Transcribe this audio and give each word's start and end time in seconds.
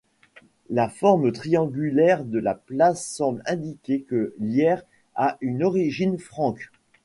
La 0.71 0.89
forme 0.89 1.31
triangulaire 1.31 2.25
de 2.25 2.39
la 2.39 2.55
place 2.55 3.05
semble 3.05 3.43
indiquer 3.45 4.01
que 4.01 4.33
Lierre 4.39 4.81
a 5.13 5.37
une 5.41 5.63
origine 5.63 6.17
franque. 6.17 6.71